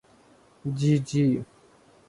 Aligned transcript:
جی 0.77 0.91
جی۔ 1.07 1.23